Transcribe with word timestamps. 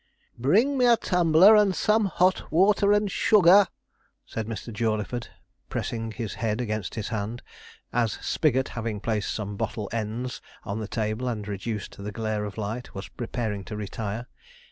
'Bring 0.35 0.79
me 0.79 0.87
a 0.87 0.97
tumbler 0.97 1.55
and 1.55 1.75
some 1.75 2.05
hot 2.05 2.51
water 2.51 2.91
and 2.91 3.11
sugar,' 3.11 3.67
said 4.25 4.47
Mr. 4.47 4.73
Jawleyford, 4.73 5.27
pressing 5.69 6.11
his 6.13 6.33
head 6.41 6.59
against 6.59 6.95
his 6.95 7.09
hand, 7.09 7.43
as 7.93 8.13
Spigot, 8.13 8.69
having 8.69 8.99
placed 8.99 9.31
some 9.31 9.57
bottle 9.57 9.89
ends 9.93 10.41
on 10.63 10.79
the 10.79 10.87
table, 10.87 11.27
and 11.27 11.47
reduced 11.47 11.95
the 12.03 12.11
glare 12.11 12.45
of 12.45 12.57
light, 12.57 12.95
was 12.95 13.09
preparing 13.09 13.63
to 13.65 13.75
retire. 13.75 14.27